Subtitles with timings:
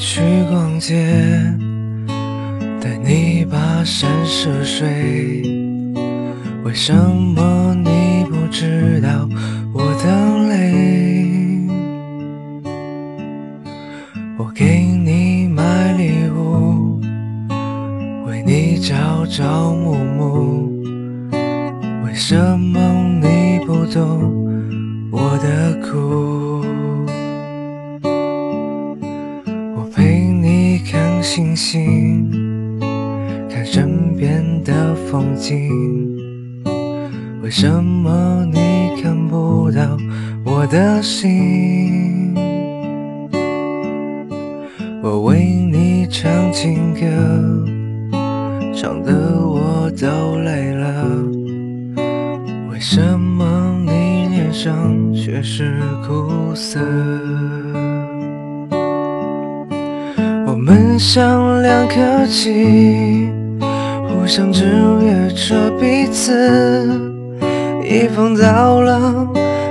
[0.00, 1.04] 去逛街，
[2.80, 5.42] 带你跋山涉水。
[6.64, 9.28] 为什么你不知道
[9.74, 11.68] 我的累？
[14.38, 16.98] 我给你买礼物，
[18.26, 20.82] 为你朝朝暮暮。
[22.06, 22.80] 为什么
[23.20, 24.48] 你不懂
[25.12, 26.49] 我的苦？
[31.32, 32.28] 星星，
[33.48, 35.70] 看身边的风景。
[37.40, 39.96] 为什么你看不到
[40.44, 42.34] 我的心？
[45.00, 47.00] 我为你唱情歌，
[48.74, 51.06] 唱得我都累了。
[52.72, 56.80] 为什么你脸上却是苦涩？
[60.60, 63.30] 我们像两颗棋，
[64.06, 64.66] 互相制
[65.00, 67.00] 约着彼此。
[67.82, 69.26] 一方到了，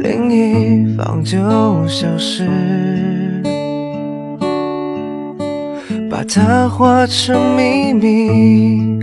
[0.00, 1.38] 另一方就
[1.86, 2.48] 消失，
[6.10, 8.98] 把它化成秘密，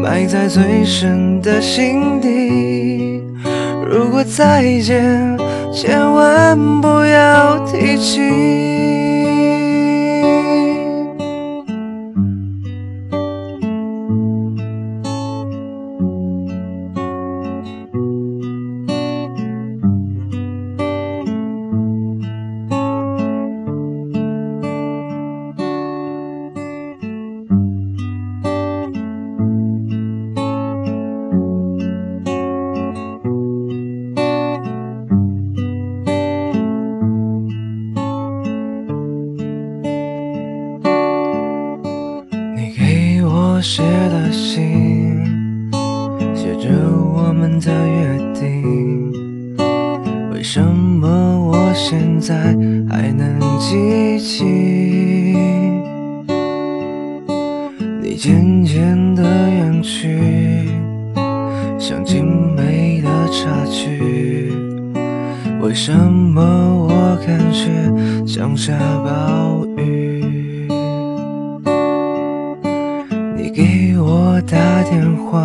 [0.00, 3.24] 埋在最深的心底。
[3.90, 5.36] 如果再见，
[5.72, 9.07] 千万不要提起。
[43.58, 45.20] 我写的信，
[46.32, 46.68] 写着
[47.12, 49.12] 我们的约定。
[50.30, 51.08] 为什么
[51.44, 52.56] 我现在
[52.88, 54.44] 还能记起？
[58.00, 60.68] 你渐渐的远去，
[61.80, 64.52] 像精美的插曲。
[65.60, 66.40] 为什么
[66.86, 67.66] 我感觉
[68.24, 69.67] 像下暴雨？
[74.50, 75.44] 打电话，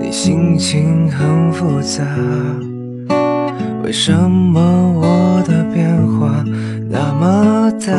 [0.00, 2.02] 你心情很复杂。
[3.84, 4.60] 为什么
[4.94, 6.42] 我的变化
[6.88, 7.92] 那么大？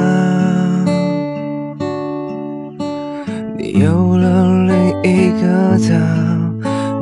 [3.56, 4.74] 你有了另
[5.04, 5.94] 一个他，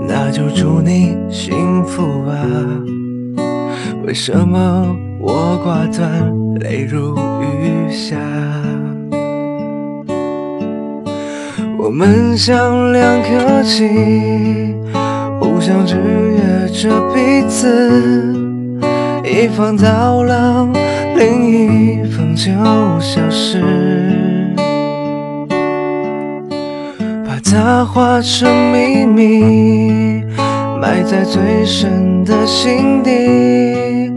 [0.05, 2.33] 那就祝你幸福吧。
[4.05, 6.11] 为什么我挂断，
[6.59, 8.17] 泪如雨下？
[11.87, 14.75] 我们像两颗棋，
[15.39, 18.35] 互相制约着彼此。
[19.23, 20.67] 一方到老，
[21.15, 22.51] 另一方就
[22.99, 23.63] 消失，
[27.25, 30.25] 把它化成秘密，
[30.81, 34.11] 埋在最深的心底。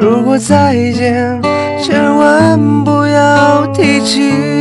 [0.00, 1.40] 如果再见，
[1.80, 4.51] 千万不要提起。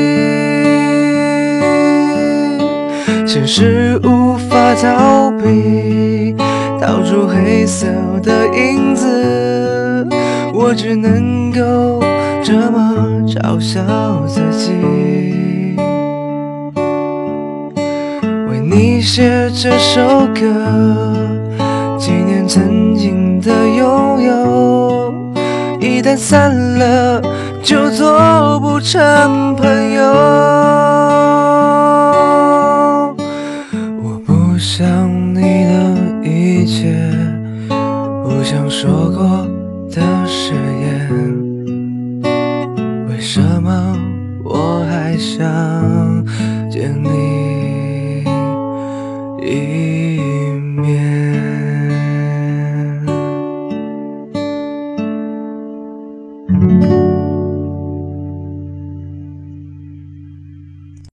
[3.44, 6.36] 现实无法逃避，
[6.80, 7.88] 逃出黑色
[8.22, 10.08] 的影子，
[10.54, 12.04] 我只能够
[12.44, 12.94] 这么
[13.26, 13.82] 嘲笑
[14.28, 14.74] 自己。
[18.48, 20.46] 为你写这首歌，
[21.98, 25.14] 纪念曾经的拥有，
[25.80, 27.20] 一旦散了，
[27.64, 30.61] 就做不成朋友。
[34.62, 36.94] 想你的一切，
[37.68, 39.44] 不想说过
[39.90, 41.10] 的誓言。
[43.10, 43.98] 为什么
[44.44, 46.24] 我还想
[46.70, 48.24] 见你
[49.42, 50.31] 一眼？